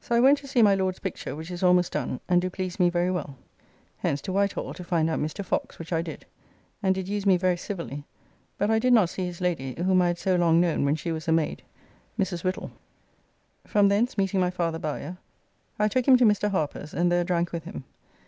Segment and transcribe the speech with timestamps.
[0.00, 2.80] So I went to see my Lord's picture, which is almost done, and do please
[2.80, 3.36] me very well.
[3.98, 5.44] Hence to Whitehall to find out Mr.
[5.44, 6.26] Fox, which I did,
[6.82, 8.04] and did use me very civilly,
[8.58, 11.12] but I did not see his lady, whom I had so long known when she
[11.12, 11.62] was a maid,
[12.18, 12.42] Mrs.
[12.42, 12.72] Whittle.
[13.64, 15.18] From thence meeting my father Bowyer,
[15.78, 16.50] I took him to Mr.
[16.50, 17.84] Harper's, and there drank with him.